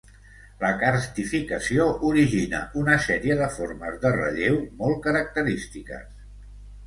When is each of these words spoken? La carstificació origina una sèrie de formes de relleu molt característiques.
La 0.61 0.69
carstificació 0.83 1.83
origina 2.11 2.61
una 2.83 2.97
sèrie 3.07 3.37
de 3.41 3.51
formes 3.57 4.01
de 4.05 4.13
relleu 4.15 4.59
molt 4.83 4.99
característiques. 5.07 6.09